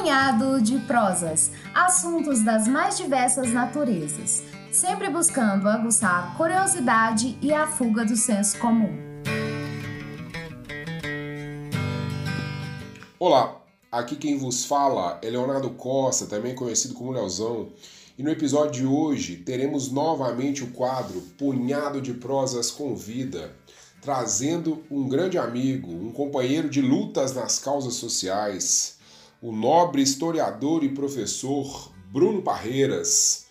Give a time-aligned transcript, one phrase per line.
[0.00, 4.42] Punhado de prosas, assuntos das mais diversas naturezas,
[4.72, 8.96] sempre buscando aguçar a curiosidade e a fuga do senso comum.
[13.18, 13.60] Olá,
[13.92, 17.68] aqui quem vos fala é Leonardo Costa, também conhecido como Leozão,
[18.16, 23.54] e no episódio de hoje teremos novamente o quadro Punhado de Prosas com Vida,
[24.00, 28.98] trazendo um grande amigo, um companheiro de lutas nas causas sociais,
[29.42, 33.46] o nobre historiador e professor Bruno Parreiras.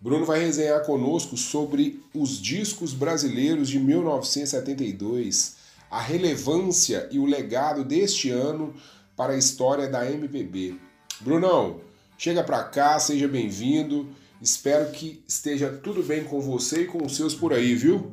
[0.00, 5.56] Bruno vai resenhar conosco sobre os discos brasileiros de 1972,
[5.90, 8.74] a relevância e o legado deste ano
[9.16, 10.76] para a história da MPB.
[11.20, 11.80] Brunão,
[12.16, 14.08] chega para cá, seja bem-vindo.
[14.40, 18.12] Espero que esteja tudo bem com você e com os seus por aí, viu?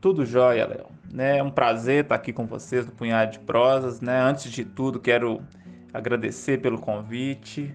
[0.00, 0.86] Tudo jóia, Léo.
[1.18, 4.00] É um prazer estar aqui com vocês no Punhado de Prosas.
[4.00, 4.20] Né?
[4.20, 5.40] Antes de tudo, quero
[5.92, 7.74] agradecer pelo convite.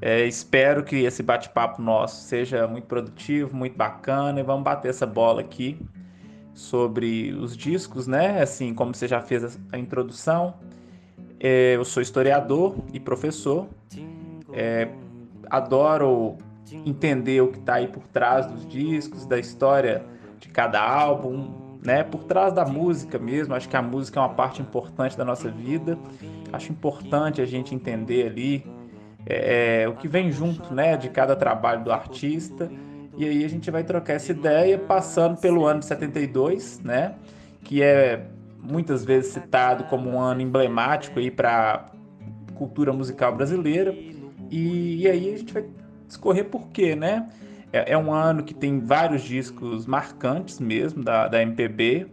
[0.00, 5.06] É, espero que esse bate-papo nosso seja muito produtivo, muito bacana e vamos bater essa
[5.06, 5.78] bola aqui
[6.54, 8.42] sobre os discos, né?
[8.42, 10.54] Assim como você já fez a introdução,
[11.38, 13.68] é, eu sou historiador e professor.
[14.52, 14.88] É,
[15.50, 16.36] adoro
[16.86, 20.04] entender o que está aí por trás dos discos, da história
[20.38, 22.02] de cada álbum, né?
[22.02, 25.50] Por trás da música mesmo, acho que a música é uma parte importante da nossa
[25.50, 25.98] vida.
[26.52, 28.64] Acho importante a gente entender ali
[29.26, 30.96] é, é, o que vem junto, né?
[30.96, 32.70] De cada trabalho do artista.
[33.16, 37.14] E aí a gente vai trocar essa ideia passando pelo ano de 72, né?
[37.64, 38.26] Que é
[38.58, 41.90] muitas vezes citado como um ano emblemático para
[42.54, 43.94] cultura musical brasileira.
[44.50, 45.64] E, e aí a gente vai
[46.06, 47.28] discorrer por quê, né?
[47.72, 52.06] É, é, um ano que tem vários discos marcantes mesmo da, da MPB,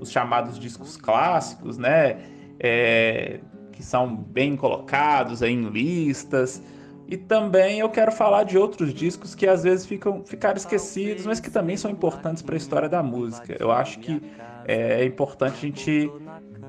[0.00, 2.18] os chamados discos clássicos, né?
[2.58, 3.40] É,
[3.74, 6.62] que são bem colocados em listas.
[7.06, 11.40] E também eu quero falar de outros discos que às vezes ficam ficaram esquecidos, mas
[11.40, 13.56] que também são importantes para a história da música.
[13.58, 14.22] Eu acho que
[14.66, 16.10] é, é importante a gente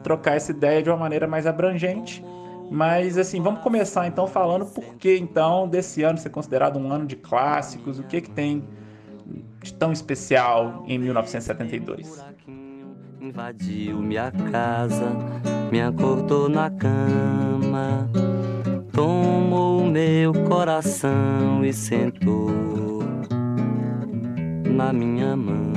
[0.04, 2.24] trocar essa ideia de uma maneira mais abrangente
[2.70, 7.06] mas assim, vamos começar então falando por que então desse ano ser considerado um ano
[7.06, 8.64] de clássicos, o que que tem
[9.62, 12.24] de tão especial em 1972?
[13.20, 15.06] Invadiu minha casa,
[15.72, 18.10] me acordou na cama,
[18.92, 23.04] tomou meu coração e sentou
[24.66, 25.74] na minha mão.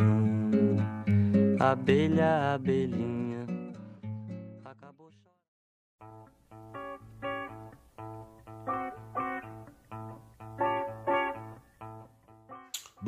[1.61, 3.19] Abelha, abelhinha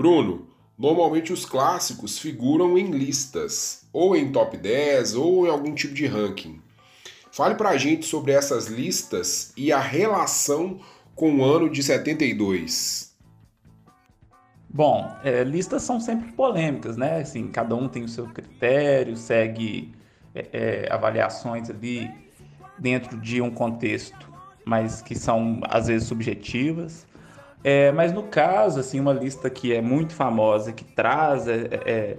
[0.01, 0.47] Bruno,
[0.79, 6.07] normalmente os clássicos figuram em listas, ou em top 10, ou em algum tipo de
[6.07, 6.59] ranking.
[7.33, 10.81] Fale pra gente sobre essas listas e a relação
[11.15, 13.15] com o ano de 72.
[14.69, 17.21] Bom, é, listas são sempre polêmicas, né?
[17.21, 19.93] Assim, cada um tem o seu critério, segue
[20.35, 22.11] é, é, avaliações ali
[22.79, 24.29] dentro de um contexto,
[24.65, 27.07] mas que são às vezes subjetivas.
[27.63, 32.17] É, mas no caso, assim, uma lista que é muito famosa, que traz é,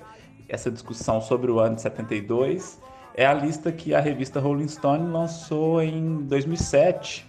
[0.47, 2.79] essa discussão sobre o ano de 72,
[3.15, 7.27] é a lista que a revista Rolling Stone lançou em 2007,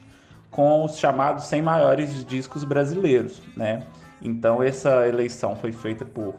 [0.51, 3.87] com os chamados 100 maiores discos brasileiros, né?
[4.21, 6.35] Então essa eleição foi feita por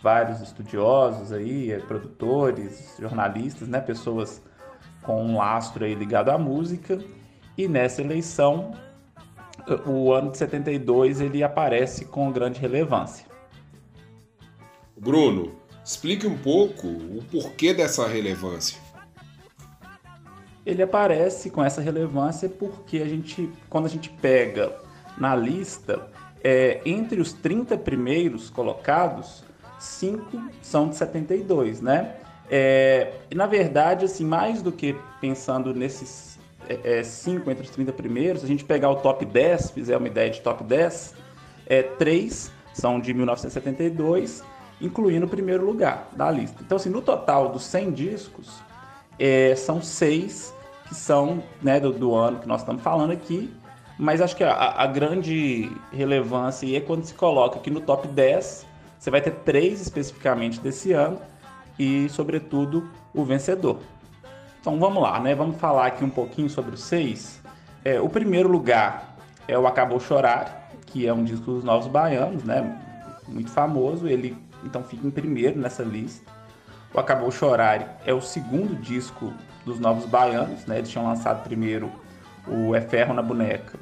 [0.00, 4.40] vários estudiosos aí, é, produtores, jornalistas, né, pessoas
[5.02, 6.98] com um lastro aí ligado à música,
[7.56, 8.72] e nessa eleição
[9.86, 13.26] o ano de 72 ele aparece com grande relevância.
[14.96, 15.52] Bruno,
[15.84, 18.87] explique um pouco o porquê dessa relevância.
[20.68, 24.70] Ele aparece com essa relevância porque a gente, quando a gente pega
[25.16, 26.08] na lista,
[26.44, 29.42] é, entre os 30 primeiros colocados,
[29.78, 32.16] cinco são de 72, né?
[32.50, 37.90] É, na verdade, assim, mais do que pensando nesses é, 5 é, entre os 30
[37.94, 41.14] primeiros, se a gente pegar o top 10, fizer uma ideia de top 10,
[41.66, 44.44] é, 3 são de 1972,
[44.82, 46.62] incluindo o primeiro lugar da lista.
[46.62, 48.60] Então, assim, no total dos 100 discos,
[49.18, 50.57] é, são 6
[50.88, 53.52] que são né, do, do, ano que nós estamos falando aqui,
[53.98, 58.66] mas acho que a, a, grande relevância é quando se coloca aqui no top 10,
[58.98, 61.20] você vai ter três especificamente desse ano
[61.78, 63.78] e, sobretudo, o vencedor.
[64.60, 65.34] Então vamos lá, né?
[65.34, 67.40] Vamos falar aqui um pouquinho sobre os seis.
[67.84, 72.42] É, o primeiro lugar é o Acabou Chorar, que é um disco dos Novos Baianos,
[72.44, 72.80] né?
[73.26, 74.08] Muito famoso.
[74.08, 76.30] Ele então fica em primeiro nessa lista.
[76.92, 79.32] O Acabou Chorar é o segundo disco
[79.68, 80.78] dos Novos Baianos, né?
[80.78, 81.90] Eles tinham lançado primeiro
[82.46, 83.78] o É Ferro na Boneca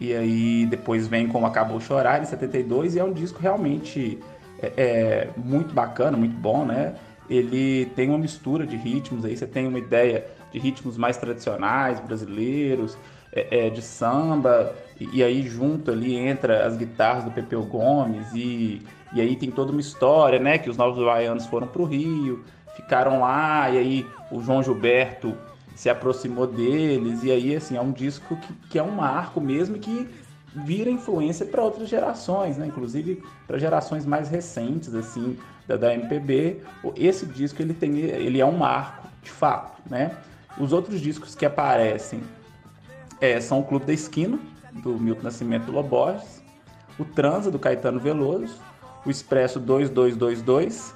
[0.00, 4.18] E aí depois vem como Acabou Chorar em 72 e é um disco realmente
[4.60, 6.94] é, é, muito bacana, muito bom, né?
[7.28, 12.00] Ele tem uma mistura de ritmos aí, você tem uma ideia de ritmos mais tradicionais
[12.00, 12.98] brasileiros,
[13.32, 18.26] é, é, de samba, e, e, aí junto ali entra as guitarras do Pepeu Gomes,
[18.34, 18.82] e,
[19.12, 20.58] e aí tem toda uma história, né?
[20.58, 22.44] Que os Novos Baianos foram para o Rio,
[22.80, 25.36] ficaram lá, e aí o João Gilberto
[25.74, 29.78] se aproximou deles, e aí assim, é um disco que, que é um marco mesmo
[29.78, 30.08] que
[30.54, 32.66] vira influência para outras gerações, né?
[32.66, 36.60] Inclusive para gerações mais recentes, assim, da, da MPB.
[36.96, 40.16] Esse disco ele tem, ele é um marco, de fato, né?
[40.58, 42.20] Os outros discos que aparecem
[43.20, 44.38] é, são o Clube da Esquina,
[44.82, 46.42] do Milton Nascimento Loborges,
[46.98, 48.56] o Transa, do Caetano Veloso,
[49.04, 50.94] o Expresso 2222.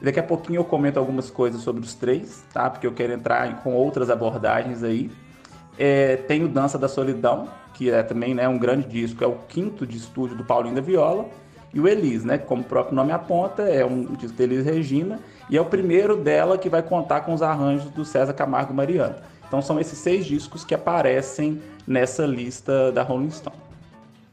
[0.00, 2.68] Daqui a pouquinho eu comento algumas coisas sobre os três, tá?
[2.68, 5.10] Porque eu quero entrar com outras abordagens aí.
[5.78, 9.36] É, tem o Dança da Solidão, que é também né, um grande disco, é o
[9.48, 11.26] quinto de estúdio do Paulinho da Viola.
[11.72, 15.18] E o Elis, né, como o próprio nome aponta, é um disco de Elis Regina,
[15.48, 19.16] e é o primeiro dela que vai contar com os arranjos do César Camargo Mariano.
[19.46, 23.56] Então são esses seis discos que aparecem nessa lista da Rolling Stone.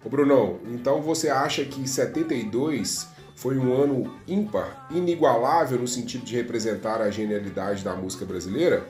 [0.04, 6.36] Ô Brunão, então você acha que 72 foi um ano ímpar, inigualável no sentido de
[6.36, 8.88] representar a genialidade da música brasileira?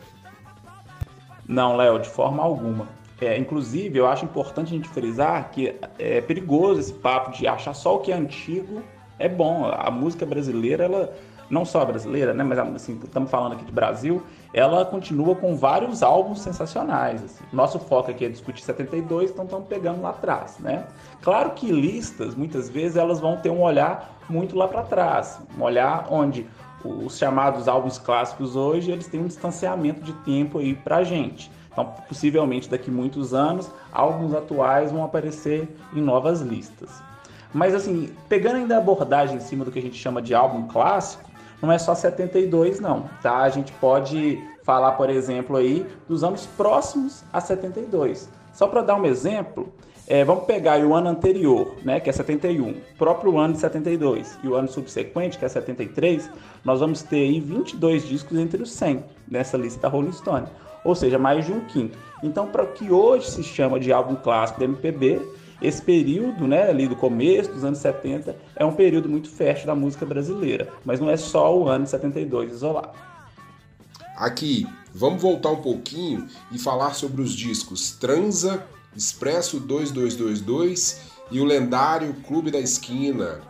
[1.48, 2.88] Não, Léo, de forma alguma.
[3.22, 7.74] É, inclusive, eu acho importante a gente frisar que é perigoso esse papo de achar
[7.74, 8.84] só o que é antigo
[9.20, 9.66] é bom.
[9.66, 11.16] A música brasileira, ela
[11.54, 14.24] não só brasileira, né, mas assim, estamos falando aqui de Brasil,
[14.54, 17.24] ela continua com vários álbuns sensacionais.
[17.24, 17.44] Assim.
[17.54, 20.86] Nosso foco aqui é discutir 72, então estamos pegando lá atrás, né?
[21.22, 25.64] Claro que listas, muitas vezes, elas vão ter um olhar muito lá para trás, um
[25.64, 26.48] olhar onde
[26.84, 31.52] os chamados álbuns clássicos hoje, eles têm um distanciamento de tempo aí pra gente.
[31.72, 37.02] Então, possivelmente daqui muitos anos, álbuns atuais vão aparecer em novas listas.
[37.54, 40.68] Mas assim, pegando ainda a abordagem em cima do que a gente chama de álbum
[40.68, 41.30] clássico,
[41.64, 43.38] não é só 72 não, tá?
[43.38, 48.30] A gente pode falar, por exemplo, aí dos anos próximos a 72.
[48.54, 49.74] Só para dar um exemplo,
[50.06, 54.48] é, vamos pegar o ano anterior, né, que é 71, próprio ano de 72 e
[54.50, 56.30] o ano subsequente, que é 73,
[56.66, 60.48] nós vamos ter aí 22 discos entre os 100 nessa lista da Rolling Stone,
[60.84, 61.98] ou seja, mais de um quinto.
[62.22, 65.22] Então, para o que hoje se chama de álbum clássico da MPB,
[65.64, 69.74] esse período, né, ali do começo dos anos 70, é um período muito fértil da
[69.74, 72.90] música brasileira, mas não é só o ano de 72 isolado.
[74.18, 78.64] Aqui, vamos voltar um pouquinho e falar sobre os discos Transa,
[78.96, 81.02] Expresso 2222
[81.32, 83.42] e o lendário Clube da Esquina,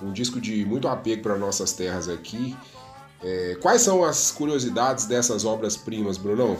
[0.00, 2.54] um disco de muito apego para nossas terras aqui.
[3.22, 6.56] É, quais são as curiosidades dessas obras-primas, Brunão?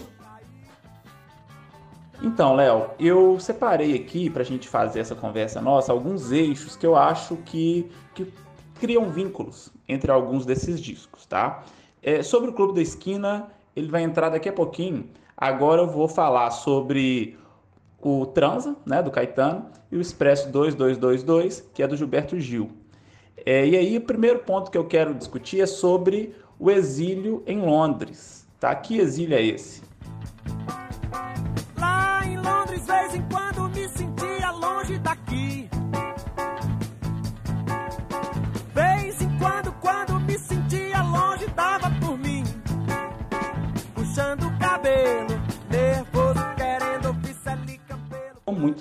[2.26, 6.84] Então, Léo, eu separei aqui para a gente fazer essa conversa nossa alguns eixos que
[6.84, 8.32] eu acho que, que
[8.80, 11.62] criam vínculos entre alguns desses discos, tá?
[12.02, 13.46] É, sobre o Clube da Esquina,
[13.76, 15.08] ele vai entrar daqui a pouquinho.
[15.36, 17.38] Agora eu vou falar sobre
[18.02, 22.72] o Transa, né, do Caetano, e o Expresso 2222, que é do Gilberto Gil.
[23.46, 27.60] É, e aí, o primeiro ponto que eu quero discutir é sobre o exílio em
[27.60, 28.48] Londres.
[28.58, 28.74] Tá?
[28.74, 29.80] Que exílio é esse?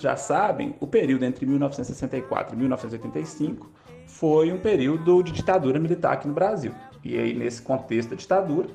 [0.05, 3.71] Já sabem, o período entre 1964 e 1985
[4.05, 6.73] foi um período de ditadura militar aqui no Brasil.
[7.03, 8.69] E aí, nesse contexto da ditadura,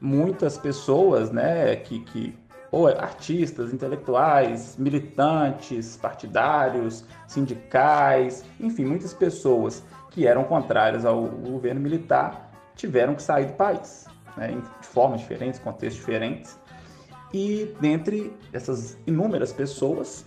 [0.00, 2.38] muitas pessoas né, que, que
[2.70, 12.50] ou artistas, intelectuais, militantes, partidários, sindicais, enfim, muitas pessoas que eram contrárias ao governo militar
[12.76, 16.56] tiveram que sair do país, né, de formas diferentes, contextos diferentes.
[17.34, 20.24] E dentre essas inúmeras pessoas,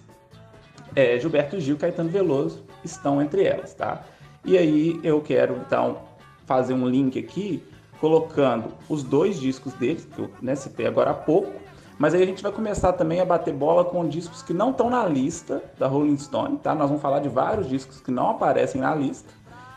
[0.96, 4.04] é, Gilberto Gil e Caetano Veloso estão entre elas, tá?
[4.44, 5.98] E aí eu quero então
[6.46, 7.64] fazer um link aqui
[8.00, 11.52] colocando os dois discos deles, que eu né, citei agora há pouco,
[11.98, 14.90] mas aí a gente vai começar também a bater bola com discos que não estão
[14.90, 16.76] na lista da Rolling Stone, tá?
[16.76, 19.34] Nós vamos falar de vários discos que não aparecem na lista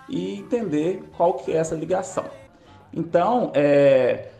[0.09, 2.25] e entender qual que é essa ligação.
[2.93, 4.31] Então, é,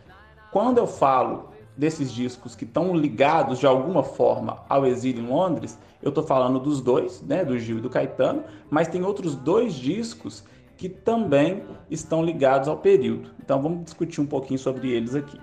[0.51, 1.48] quando eu falo
[1.79, 6.59] desses discos que estão ligados de alguma forma ao exílio em Londres, eu estou falando
[6.59, 10.43] dos dois, né, do Gil e do Caetano, mas tem outros dois discos
[10.75, 13.31] que também estão ligados ao período.
[13.41, 15.39] Então vamos discutir um pouquinho sobre eles aqui.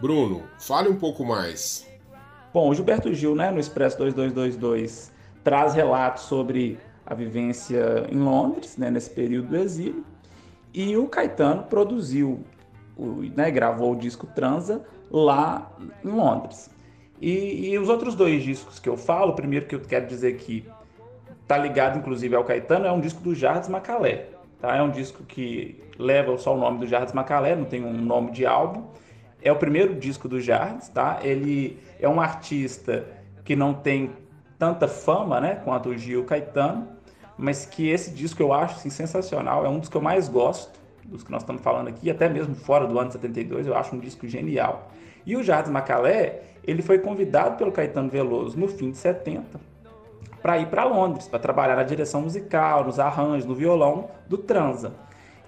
[0.00, 1.86] Bruno, fale um pouco mais.
[2.52, 5.12] Bom, o Gilberto Gil, né, no Expresso 2222,
[5.44, 10.04] traz relatos sobre a vivência em Londres, né, nesse período do exílio,
[10.72, 12.40] e o Caetano produziu,
[12.96, 15.70] o, né, gravou o disco Transa lá
[16.04, 16.70] em Londres.
[17.20, 20.36] E, e, os outros dois discos que eu falo, o primeiro que eu quero dizer
[20.36, 20.66] que
[21.46, 24.26] tá ligado inclusive ao Caetano, é um disco do Jardim Macalé.
[24.60, 24.76] Tá?
[24.76, 28.30] É um disco que leva só o nome do Jardim Macalé, não tem um nome
[28.30, 28.84] de álbum.
[29.42, 31.18] É o primeiro disco do Jardim, tá?
[31.22, 33.06] Ele é um artista
[33.44, 34.10] que não tem
[34.58, 36.88] tanta fama, né, quanto o Gil Caetano,
[37.36, 40.78] mas que esse disco eu acho assim, sensacional, é um dos que eu mais gosto,
[41.06, 43.98] dos que nós estamos falando aqui, até mesmo fora do ano 72, eu acho um
[43.98, 44.90] disco genial.
[45.26, 49.74] E o Jardim Macalé, ele foi convidado pelo Caetano Veloso no fim de 70
[50.44, 54.92] para ir para Londres, para trabalhar na direção musical, nos arranjos, no violão do Transa.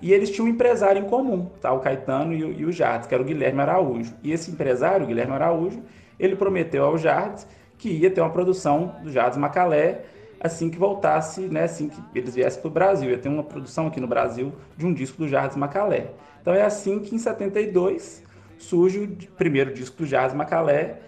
[0.00, 1.70] E eles tinham um empresário em comum, tá?
[1.70, 4.14] o Caetano e o, e o Jardim, que era o Guilherme Araújo.
[4.22, 5.82] E esse empresário, o Guilherme Araújo,
[6.18, 7.44] ele prometeu ao Jardim
[7.76, 10.06] que ia ter uma produção do Jardim Macalé
[10.40, 13.10] assim que voltasse, né, assim que eles viessem para o Brasil.
[13.10, 16.08] Ia ter uma produção aqui no Brasil de um disco do Jardim Macalé.
[16.40, 18.22] Então é assim que em 72
[18.58, 21.00] surge o primeiro disco do Jardim Macalé,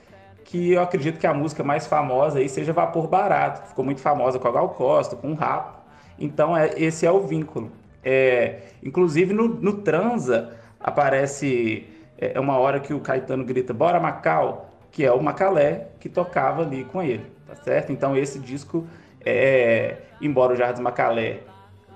[0.45, 4.01] que eu acredito que a música mais famosa aí seja Vapor Barato, que ficou muito
[4.01, 5.79] famosa com a Gal Costa, com o Rapo.
[6.19, 7.71] Então é, esse é o vínculo.
[8.03, 11.87] É, inclusive no, no Transa aparece
[12.19, 16.09] é, é uma hora que o Caetano grita Bora Macau, que é o Macalé que
[16.09, 17.93] tocava ali com ele, tá certo?
[17.93, 18.87] Então esse disco
[19.25, 21.41] é, embora o Jardim Macalé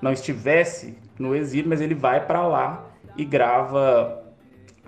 [0.00, 2.84] não estivesse no exílio, mas ele vai para lá
[3.16, 4.22] e grava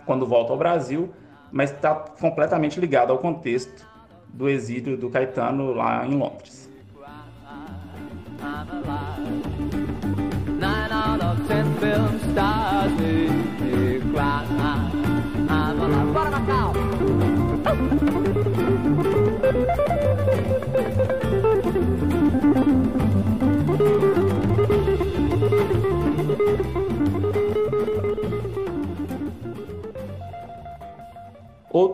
[0.05, 1.13] quando volta ao Brasil,
[1.53, 3.87] mas está completamente ligado ao contexto
[4.29, 6.69] do exílio do Caetano lá em Londres.
[18.93, 19.34] Bora!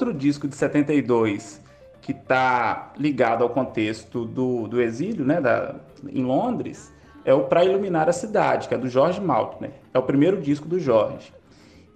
[0.01, 1.61] Outro disco de 72
[2.01, 5.75] que está ligado ao contexto do, do exílio, né, da,
[6.09, 6.91] em Londres,
[7.23, 9.73] é o Para Iluminar a Cidade, que é do Jorge Maltner.
[9.93, 11.35] É o primeiro disco do Jorge.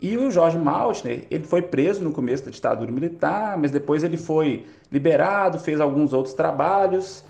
[0.03, 4.19] E o Jorge Maltner, ele foi preso no começo da ditadura militar, mas depois ele
[4.19, 7.25] foi liberado, fez alguns outros trabalhos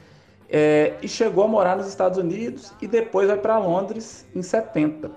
[0.50, 5.08] é, e chegou a morar nos Estados Unidos e depois vai para Londres em 70.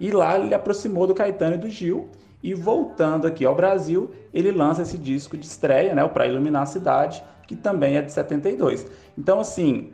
[0.00, 2.08] E lá ele aproximou do Caetano e do Gil
[2.42, 6.62] e voltando aqui ao Brasil, ele lança esse disco de estreia, né, o Para Iluminar
[6.62, 8.86] a Cidade, que também é de 72.
[9.16, 9.92] Então, assim,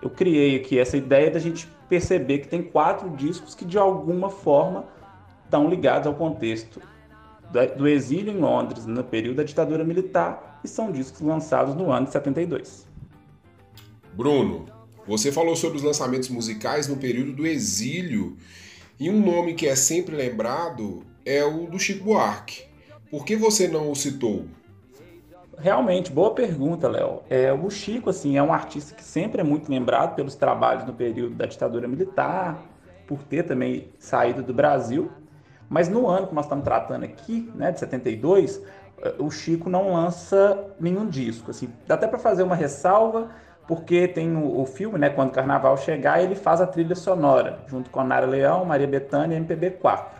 [0.00, 4.30] eu criei aqui essa ideia da gente perceber que tem quatro discos que de alguma
[4.30, 4.86] forma
[5.44, 6.80] estão ligados ao contexto
[7.76, 12.06] do exílio em Londres no período da ditadura militar e são discos lançados no ano
[12.06, 12.86] de 72.
[14.12, 14.66] Bruno,
[15.06, 18.36] você falou sobre os lançamentos musicais no período do exílio
[18.98, 22.64] e um nome que é sempre lembrado é o do Chico Buarque.
[23.10, 24.44] Por que você não o citou?
[25.58, 27.22] Realmente, boa pergunta, Léo.
[27.28, 30.92] É, o Chico, assim, é um artista que sempre é muito lembrado pelos trabalhos no
[30.94, 32.62] período da ditadura militar,
[33.06, 35.10] por ter também saído do Brasil.
[35.68, 38.62] Mas no ano que nós estamos tratando aqui, né, de 72,
[39.18, 41.50] o Chico não lança nenhum disco.
[41.50, 43.28] Assim, dá até para fazer uma ressalva,
[43.68, 47.58] porque tem o, o, filme, né, quando o Carnaval chegar, ele faz a trilha sonora,
[47.66, 50.19] junto com a Nara Leão, Maria Bethânia e MPB4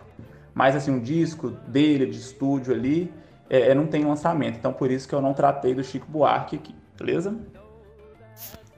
[0.53, 3.11] mas assim, um disco dele, de estúdio ali,
[3.49, 4.57] é, é, não tem lançamento.
[4.57, 7.35] Então por isso que eu não tratei do Chico Buarque aqui, beleza?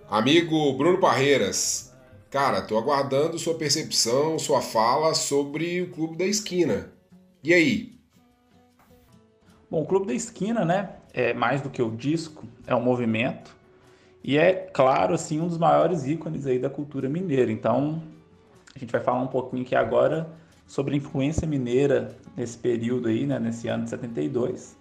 [0.10, 1.94] Amigo Bruno Parreiras,
[2.30, 6.92] cara, tô aguardando sua percepção, sua fala sobre o Clube da Esquina.
[7.44, 7.94] E aí?
[9.70, 13.54] Bom, o Clube da Esquina, né, é mais do que o disco, é um movimento
[14.24, 17.52] e é, claro, assim, um dos maiores ícones aí da cultura mineira.
[17.52, 18.02] Então,
[18.74, 20.30] a gente vai falar um pouquinho aqui agora
[20.66, 24.78] sobre a influência mineira nesse período aí, né, nesse ano de 72.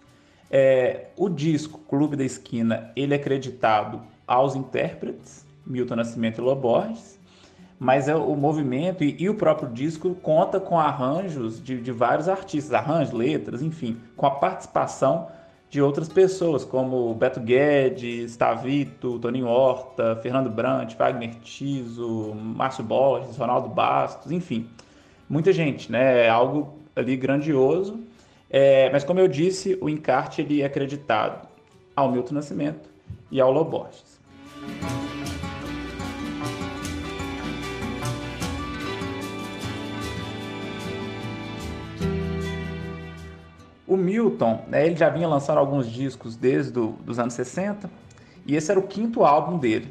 [0.50, 7.18] É, o disco Clube da Esquina, ele é acreditado aos intérpretes, Milton Nascimento e Loborges,
[7.78, 12.28] mas é o movimento e, e, o próprio disco conta com arranjos de, de, vários
[12.28, 15.28] artistas, arranjos, letras, enfim, com a participação
[15.68, 23.36] de outras pessoas, como Beto Guedes, Tavito, Toninho Horta, Fernando Brant, Wagner Tiso, Márcio Borges,
[23.36, 24.68] Ronaldo Bastos, enfim
[25.32, 26.26] muita gente, né?
[26.26, 27.98] É algo ali grandioso.
[28.50, 31.48] É, mas como eu disse, o encarte ele é acreditado
[31.96, 32.90] ao Milton Nascimento
[33.30, 34.20] e ao Loborges.
[43.86, 47.90] O Milton, né, ele já vinha lançando alguns discos desde do, os anos 60,
[48.46, 49.88] e esse era o quinto álbum dele.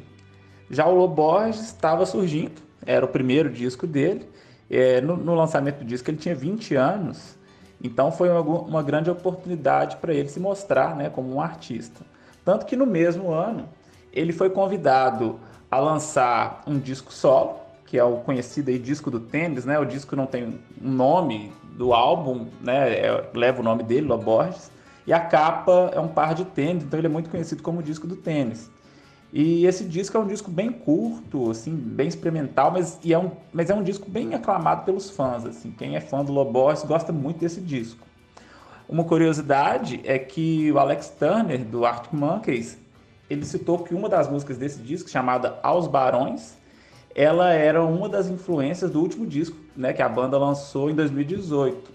[0.70, 4.30] Já o Loborges estava surgindo, era o primeiro disco dele.
[4.72, 7.36] É, no, no, lançamento do disco ele tinha 20 anos,
[7.82, 12.00] então foi uma, uma grande oportunidade para ele se mostrar né, como um artista.
[12.42, 13.68] Tanto que no mesmo ano
[14.12, 15.38] ele foi convidado
[15.70, 19.78] a lançar um disco solo, que é o conhecido aí disco do tênis, né?
[19.78, 22.92] O disco não tem um nome do álbum, né?
[22.94, 24.70] É, leva o nome dele, Loborges.
[25.06, 28.06] E a capa é um par de tênis, então ele é muito conhecido como disco
[28.06, 28.70] do tênis.
[29.32, 33.30] E esse disco é um disco bem curto, assim, bem experimental, mas, e é, um,
[33.50, 35.46] mas é um disco bem aclamado pelos fãs.
[35.46, 35.70] Assim.
[35.70, 38.06] Quem é fã do Loborges gosta muito desse disco.
[38.86, 42.76] Uma curiosidade é que o Alex Turner, do Arctic Monkeys,
[43.30, 46.58] ele citou que uma das músicas desse disco, chamada Aos Barões,
[47.14, 51.90] ela era uma das influências do último disco né, que a banda lançou em 2018.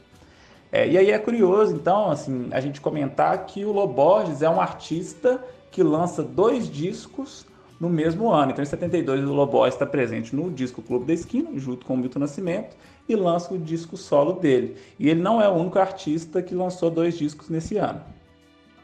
[0.72, 4.60] É, e aí é curioso, então, assim, a gente comentar que o Loborges é um
[4.60, 5.40] artista
[5.72, 7.46] que lança dois discos
[7.80, 8.52] no mesmo ano.
[8.52, 11.98] Então, em 72, o Loborges está presente no disco Clube da Esquina, junto com o
[11.98, 12.76] Milton Nascimento,
[13.08, 14.78] e lança o disco solo dele.
[15.00, 18.02] E ele não é o único artista que lançou dois discos nesse ano.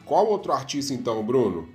[0.05, 1.67] Qual outro artista, então, Bruno?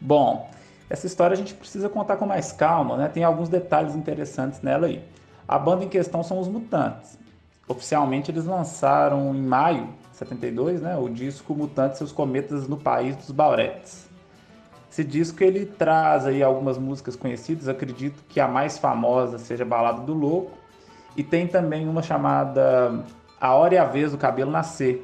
[0.00, 0.50] Bom,
[0.88, 3.08] essa história a gente precisa contar com mais calma, né?
[3.08, 5.02] Tem alguns detalhes interessantes nela aí.
[5.48, 7.18] A banda em questão são os Mutantes.
[7.68, 12.76] Oficialmente eles lançaram em maio de 72, né, o disco Mutantes e os Cometas no
[12.76, 14.08] País dos Bauretes.
[14.90, 20.02] Esse disco ele traz aí algumas músicas conhecidas, acredito que a mais famosa seja Balada
[20.02, 20.50] do Louco,
[21.16, 23.04] e tem também uma chamada
[23.40, 25.02] A Hora e a Vez do Cabelo Nascer.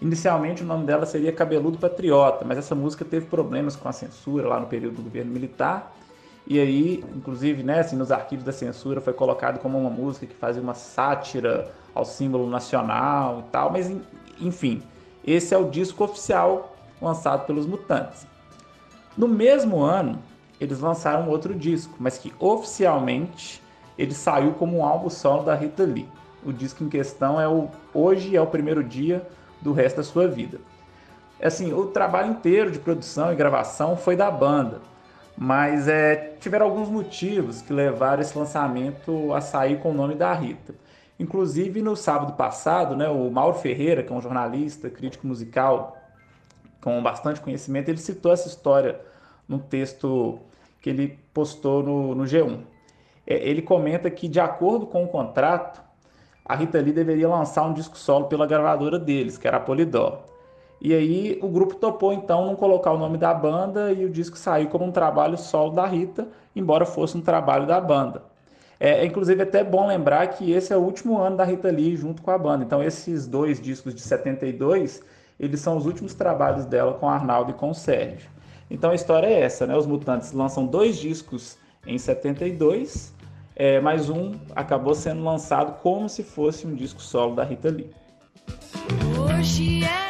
[0.00, 4.48] Inicialmente o nome dela seria Cabeludo Patriota, mas essa música teve problemas com a censura
[4.48, 5.94] lá no período do governo militar
[6.50, 10.34] e aí, inclusive, né, assim, nos arquivos da censura foi colocado como uma música que
[10.34, 13.94] fazia uma sátira ao símbolo nacional e tal, mas
[14.40, 14.82] enfim,
[15.26, 18.26] esse é o disco oficial lançado pelos Mutantes.
[19.14, 20.18] No mesmo ano,
[20.58, 23.62] eles lançaram outro disco, mas que oficialmente
[23.98, 26.08] ele saiu como um álbum solo da Rita Lee.
[26.42, 29.26] O disco em questão é o Hoje é o primeiro dia
[29.60, 30.58] do resto da sua vida.
[31.42, 34.80] Assim, o trabalho inteiro de produção e gravação foi da banda
[35.40, 40.34] mas é, tiveram alguns motivos que levaram esse lançamento a sair com o nome da
[40.34, 40.74] Rita.
[41.16, 45.96] Inclusive, no sábado passado, né, o Mauro Ferreira, que é um jornalista, crítico musical
[46.80, 49.00] com bastante conhecimento, ele citou essa história
[49.48, 50.40] num texto
[50.82, 52.60] que ele postou no, no G1.
[53.24, 55.80] É, ele comenta que, de acordo com o contrato,
[56.44, 60.18] a Rita Lee deveria lançar um disco solo pela gravadora deles, que era a Polydor.
[60.80, 64.38] E aí o grupo topou então não colocar o nome da banda e o disco
[64.38, 68.22] saiu como um trabalho solo da Rita, embora fosse um trabalho da banda.
[68.78, 71.96] É, é inclusive até bom lembrar que esse é o último ano da Rita Lee
[71.96, 72.64] junto com a banda.
[72.64, 75.02] Então esses dois discos de 72,
[75.38, 78.30] eles são os últimos trabalhos dela com Arnaldo e com Sérgio.
[78.70, 79.76] Então a história é essa, né?
[79.76, 83.14] Os Mutantes lançam dois discos em 72,
[83.56, 87.90] é, mas um acabou sendo lançado como se fosse um disco solo da Rita Lee.
[89.18, 90.07] Hoje é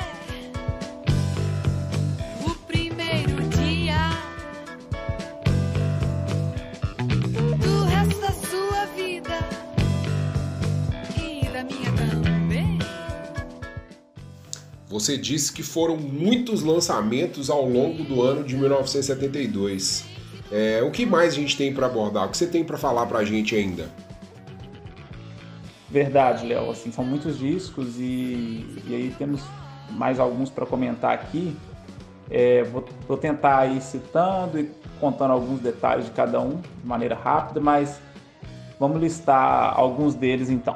[14.98, 20.04] Você disse que foram muitos lançamentos ao longo do ano de 1972.
[20.50, 22.26] É, o que mais a gente tem para abordar?
[22.26, 23.88] O que você tem para falar para a gente ainda?
[25.88, 26.68] Verdade, Léo.
[26.68, 29.40] Assim, são muitos discos e, e aí temos
[29.90, 31.56] mais alguns para comentar aqui.
[32.28, 37.14] É, vou, vou, tentar ir citando e contando alguns detalhes de cada um de maneira
[37.14, 38.00] rápida, mas
[38.80, 40.74] vamos listar alguns deles então.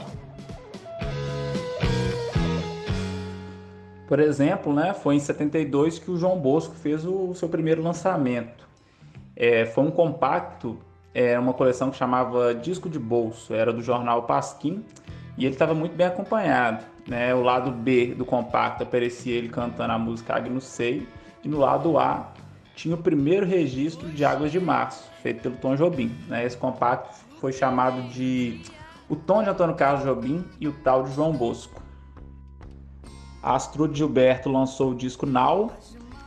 [4.13, 8.69] Por exemplo, né, foi em 72 que o João Bosco fez o, seu primeiro lançamento.
[9.35, 10.79] É, foi um compacto,
[11.15, 14.85] é, uma coleção que chamava Disco de Bolso, era do jornal Pasquim,
[15.39, 16.85] e ele estava muito bem acompanhado.
[17.09, 17.35] Né?
[17.35, 21.09] O lado B do compacto aparecia ele cantando a música Agnus Sei,
[21.43, 22.35] e no lado A
[22.75, 26.15] tinha o primeiro registro de Águas de Março, feito pelo Tom Jobim.
[26.29, 26.45] Né?
[26.45, 28.61] Esse compacto foi chamado de
[29.09, 31.82] O Tom de Antônio Carlos Jobim e o Tal de João Bosco.
[33.43, 35.73] A Astrud Gilberto lançou o disco Now,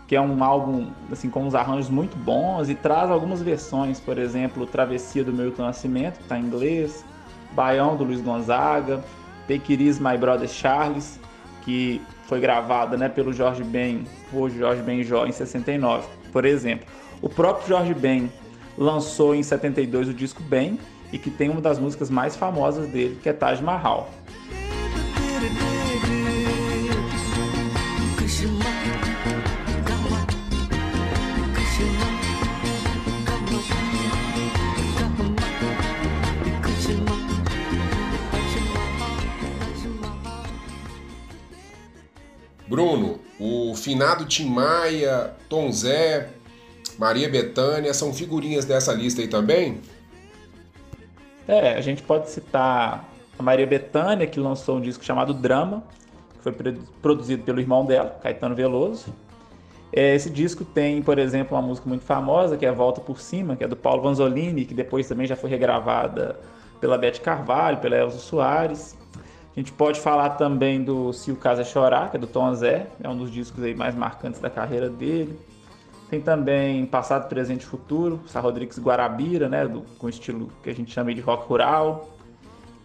[0.07, 4.17] que é um álbum assim com uns arranjos muito bons e traz algumas versões, por
[4.17, 7.05] exemplo, Travessia do Milton Nascimento, que está em inglês,
[7.53, 9.03] Baião do Luiz Gonzaga,
[9.49, 11.19] Easy, My Brother Charles,
[11.63, 16.85] que foi gravada né, pelo Jorge Ben, por Jorge Ben Jó em 69, por exemplo.
[17.21, 18.31] O próprio Jorge Ben
[18.77, 20.77] lançou em 72 o disco Ben
[21.13, 24.09] e que tem uma das músicas mais famosas dele, que é Taj Mahal.
[43.85, 46.29] Finado Tim Maia, Tom Zé,
[46.97, 49.79] Maria Bethânia são figurinhas dessa lista aí também?
[51.47, 55.83] É, a gente pode citar a Maria Bethânia, que lançou um disco chamado Drama,
[56.33, 56.51] que foi
[56.99, 59.13] produzido pelo irmão dela, Caetano Veloso.
[59.93, 63.55] É, esse disco tem, por exemplo, uma música muito famosa, que é Volta por Cima,
[63.55, 66.39] que é do Paulo Vanzolini, que depois também já foi regravada
[66.81, 68.97] pela Beth Carvalho, pela Elza Soares.
[69.55, 72.53] A gente pode falar também do Se o Caso é Chorar, que é do Tom
[72.53, 75.39] Zé, é um dos discos aí mais marcantes da carreira dele.
[76.09, 80.75] Tem também Passado, Presente e Futuro, Sá Rodrigues Guarabira, né, do, com estilo que a
[80.75, 82.09] gente chama de rock rural.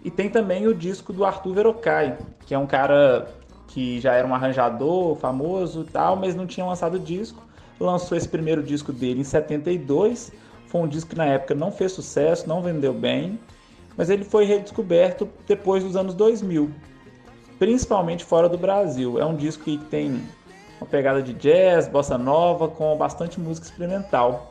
[0.05, 3.29] E tem também o disco do Arthur Verocai, que é um cara
[3.67, 7.43] que já era um arranjador famoso e tal, mas não tinha lançado disco.
[7.81, 10.33] Lançou esse primeiro disco dele em 72.
[10.67, 13.41] Foi um disco que na época não fez sucesso, não vendeu bem,
[13.97, 16.71] mas ele foi redescoberto depois dos anos 2000,
[17.59, 19.19] principalmente fora do Brasil.
[19.19, 20.23] É um disco que tem
[20.81, 24.51] uma pegada de jazz, bossa nova, com bastante música experimental.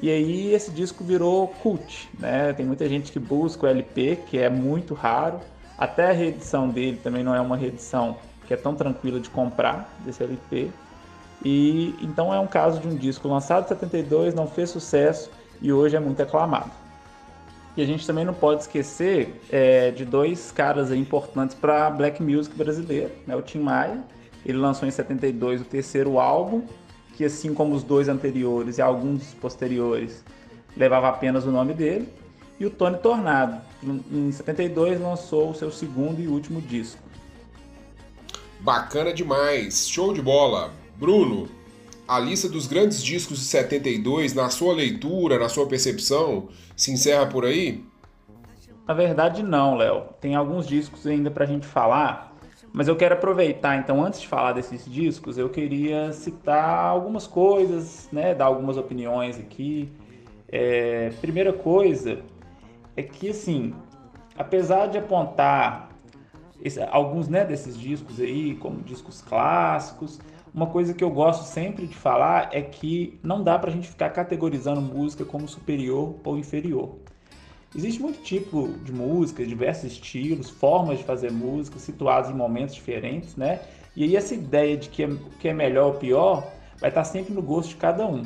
[0.00, 2.52] E aí esse disco virou cult, né?
[2.52, 5.40] Tem muita gente que busca o LP, que é muito raro.
[5.78, 9.90] Até a reedição dele também não é uma reedição que é tão tranquila de comprar
[10.04, 10.70] desse LP.
[11.44, 15.72] E então é um caso de um disco lançado em 72, não fez sucesso e
[15.72, 16.70] hoje é muito aclamado.
[17.76, 22.56] E a gente também não pode esquecer é, de dois caras importantes para black music
[22.56, 23.36] brasileira, né?
[23.36, 24.02] O Tim Maia,
[24.44, 26.62] ele lançou em 72 o terceiro álbum,
[27.14, 30.24] que assim como os dois anteriores e alguns posteriores,
[30.74, 32.08] levava apenas o nome dele.
[32.58, 33.60] E o Tony Tornado,
[34.10, 37.02] em 72 lançou o seu segundo e último disco.
[38.60, 40.72] Bacana demais, show de bola.
[40.96, 41.46] Bruno,
[42.06, 47.26] a lista dos grandes discos de 72, na sua leitura, na sua percepção, se encerra
[47.26, 47.84] por aí?
[48.86, 50.04] Na verdade, não, Léo.
[50.20, 52.36] Tem alguns discos ainda pra gente falar,
[52.72, 58.08] mas eu quero aproveitar, então, antes de falar desses discos, eu queria citar algumas coisas,
[58.12, 59.90] né, dar algumas opiniões aqui.
[60.48, 62.20] É, primeira coisa
[62.96, 63.74] é que, assim,
[64.36, 65.88] apesar de apontar
[66.62, 70.20] esse, alguns né, desses discos aí como discos clássicos,
[70.56, 73.88] uma coisa que eu gosto sempre de falar é que não dá para a gente
[73.88, 76.96] ficar categorizando música como superior ou inferior.
[77.76, 83.36] Existe muito tipo de música, diversos estilos, formas de fazer música, situados em momentos diferentes,
[83.36, 83.60] né?
[83.94, 87.34] E aí essa ideia de que é, que é melhor ou pior vai estar sempre
[87.34, 88.22] no gosto de cada um.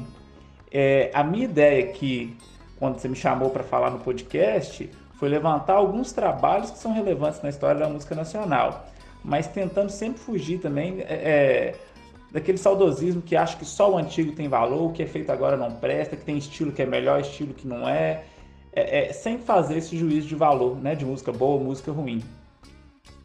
[0.71, 2.37] É, a minha ideia aqui,
[2.79, 7.43] quando você me chamou para falar no podcast, foi levantar alguns trabalhos que são relevantes
[7.43, 8.87] na história da música nacional,
[9.25, 11.90] mas tentando sempre fugir também é, é
[12.31, 15.57] daquele saudosismo que acha que só o antigo tem valor, o que é feito agora
[15.57, 18.25] não presta, que tem estilo que é melhor, estilo que não é
[18.73, 22.23] é, é, sem fazer esse juízo de valor, né, de música boa, música ruim.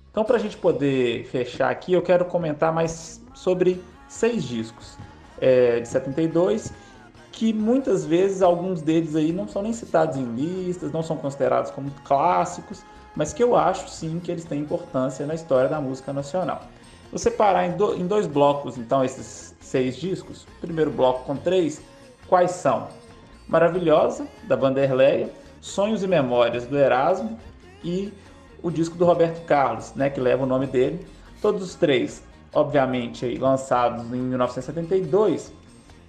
[0.10, 4.98] Então, para a gente poder fechar aqui, eu quero comentar mais sobre seis discos
[5.40, 6.74] é, de 72,
[7.32, 11.70] que muitas vezes alguns deles aí não são nem citados em listas, não são considerados
[11.70, 16.14] como clássicos, mas que eu acho sim que eles têm importância na história da música
[16.14, 16.64] nacional.
[17.12, 20.46] Vou separar em, do, em dois blocos, então, esses seis discos.
[20.60, 21.82] Primeiro bloco com três,
[22.28, 22.88] quais são?
[23.48, 25.30] Maravilhosa, da Vanderleia,
[25.62, 27.40] Sonhos e Memórias, do Erasmo,
[27.84, 28.12] e
[28.62, 31.06] o disco do Roberto Carlos, né, que leva o nome dele.
[31.42, 35.54] Todos os três, obviamente, lançados em 1972.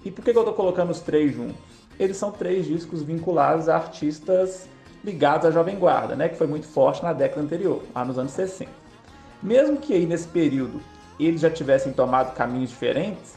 [0.05, 1.57] E por que, que eu estou colocando os três juntos?
[1.99, 4.69] Eles são três discos vinculados a artistas
[5.05, 8.33] ligados à Jovem Guarda, né, que foi muito forte na década anterior, lá nos anos
[8.33, 8.86] 60.
[9.47, 10.81] Mesmo que aí nesse período
[11.21, 13.37] eles já tivessem tomado caminhos diferentes,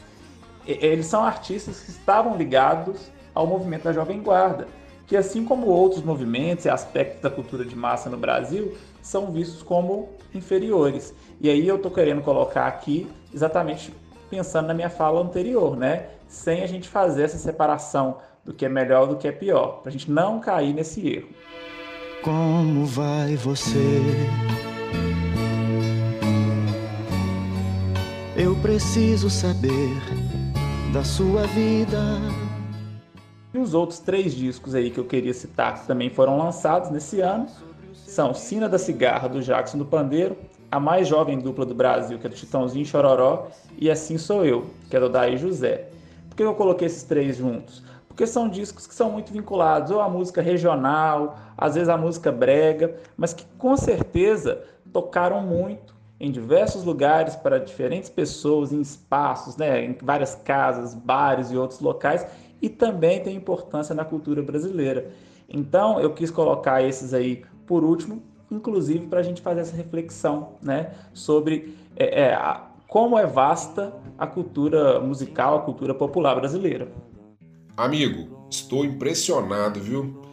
[0.66, 4.66] eles são artistas que estavam ligados ao movimento da Jovem Guarda,
[5.06, 9.62] que assim como outros movimentos e aspectos da cultura de massa no Brasil, são vistos
[9.62, 11.14] como inferiores.
[11.40, 13.94] E aí eu estou querendo colocar aqui exatamente
[14.28, 16.08] pensando na minha fala anterior, né?
[16.26, 19.90] Sem a gente fazer essa separação do que é melhor do que é pior, para
[19.90, 21.28] a gente não cair nesse erro.
[22.22, 24.02] Como vai você?
[28.42, 29.90] Eu preciso saber
[30.94, 31.98] da sua vida.
[33.52, 37.20] E os outros três discos aí que eu queria citar que também foram lançados nesse
[37.20, 37.48] ano
[37.92, 40.38] são Sina da Cigarra, do Jackson do Pandeiro,
[40.70, 44.70] a mais jovem dupla do Brasil, que é do Titãozinho Chororó, e Assim Sou Eu,
[44.88, 45.90] que é do Daí José.
[46.30, 47.82] Por que eu coloquei esses três juntos?
[48.08, 52.32] Porque são discos que são muito vinculados ou à música regional, às vezes à música
[52.32, 59.56] brega, mas que com certeza tocaram muito em diversos lugares para diferentes pessoas, em espaços,
[59.56, 62.26] né, em várias casas, bares e outros locais,
[62.60, 65.10] e também tem importância na cultura brasileira.
[65.48, 70.56] Então, eu quis colocar esses aí por último, inclusive para a gente fazer essa reflexão
[70.62, 76.92] né, sobre é, é, a, como é vasta a cultura musical, a cultura popular brasileira.
[77.76, 80.29] Amigo, estou impressionado, viu?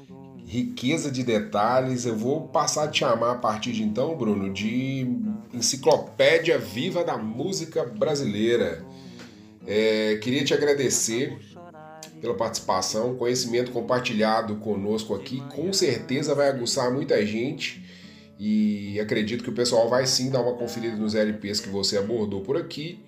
[0.48, 2.06] Riqueza de detalhes.
[2.06, 5.06] Eu vou passar a te chamar a partir de então, Bruno, de
[5.54, 8.82] enciclopédia viva da música brasileira.
[9.68, 11.38] É, queria te agradecer
[12.22, 17.86] pela participação, conhecimento compartilhado conosco aqui, com certeza vai aguçar muita gente
[18.40, 22.40] e acredito que o pessoal vai sim dar uma conferida nos LPs que você abordou
[22.42, 23.04] por aqui.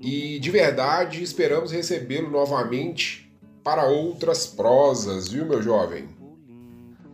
[0.00, 3.28] E de verdade esperamos recebê-lo novamente
[3.64, 6.21] para outras prosas, viu, meu jovem?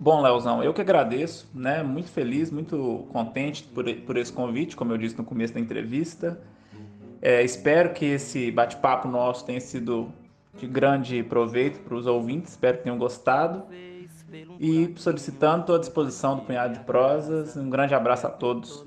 [0.09, 1.83] Bom, Leozão, eu que agradeço, né?
[1.83, 6.40] Muito feliz, muito contente por, por esse convite, como eu disse no começo da entrevista.
[7.21, 10.11] É, espero que esse bate-papo nosso tenha sido
[10.57, 13.64] de grande proveito para os ouvintes, espero que tenham gostado.
[14.59, 17.55] E solicitando, estou à disposição do Punhado de Prosas.
[17.55, 18.87] Um grande abraço a todos.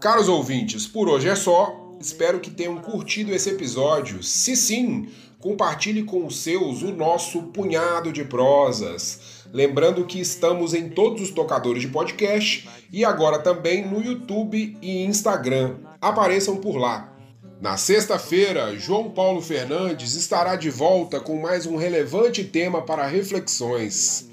[0.00, 1.92] Caros ouvintes, por hoje é só.
[2.00, 4.20] Espero que tenham curtido esse episódio.
[4.20, 9.41] Se sim, compartilhe com os seus o nosso Punhado de Prosas.
[9.52, 15.04] Lembrando que estamos em todos os tocadores de podcast e agora também no YouTube e
[15.04, 15.76] Instagram.
[16.00, 17.12] Apareçam por lá.
[17.60, 24.28] Na sexta-feira, João Paulo Fernandes estará de volta com mais um relevante tema para reflexões.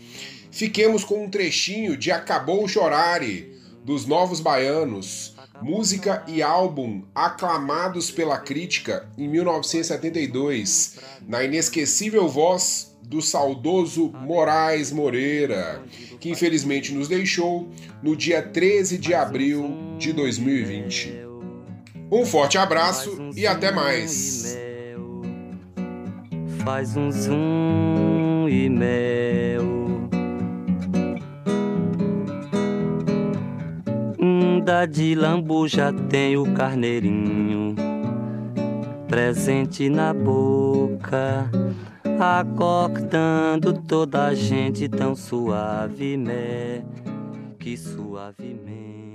[0.49, 8.37] Fiquemos com um trechinho de Acabou Chorare, dos Novos Baianos, música e álbum aclamados pela
[8.37, 10.95] crítica em 1972,
[11.27, 15.83] na inesquecível voz do saudoso Moraes Moreira,
[16.19, 17.67] que infelizmente nos deixou
[18.03, 21.27] no dia 13 de abril de 2020.
[22.11, 24.57] Um forte abraço e até mais.
[26.63, 29.79] Faz um zoom e mel.
[34.69, 37.73] Da de lambuja tem o carneirinho
[39.07, 41.49] presente na boca,
[42.19, 46.17] acordando toda a gente tão suave,
[47.57, 49.08] que suavemente.